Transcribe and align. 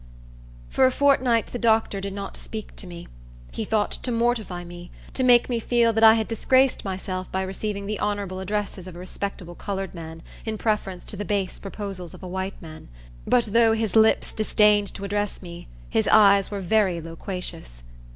For 0.67 0.87
a 0.87 0.91
fortnight 0.91 1.45
the 1.51 1.59
doctor 1.59 2.01
did 2.01 2.13
not 2.13 2.35
speak 2.35 2.75
to 2.77 2.87
me. 2.87 3.07
He 3.51 3.63
thought 3.65 3.91
to 3.91 4.11
mortify 4.11 4.63
me; 4.63 4.89
to 5.13 5.21
make 5.23 5.47
me 5.47 5.59
feel 5.59 5.93
that 5.93 6.03
I 6.03 6.15
had 6.15 6.27
disgraced 6.27 6.83
myself 6.83 7.31
by 7.31 7.43
receiving 7.43 7.85
the 7.85 7.99
honorable 7.99 8.39
addresses 8.39 8.87
of 8.87 8.95
a 8.95 8.97
respectable 8.97 9.53
colored 9.53 9.93
man, 9.93 10.23
in 10.43 10.57
preference 10.57 11.05
to 11.05 11.17
the 11.17 11.23
base 11.23 11.59
proposals 11.59 12.15
of 12.15 12.23
a 12.23 12.27
white 12.27 12.59
man. 12.59 12.87
But 13.27 13.49
though 13.53 13.73
his 13.73 13.95
lips 13.95 14.33
disdained 14.33 14.91
to 14.95 15.03
address 15.03 15.39
me, 15.43 15.67
his 15.87 16.07
eyes 16.07 16.49
were 16.49 16.61
very 16.61 16.99
loquacious. 16.99 17.83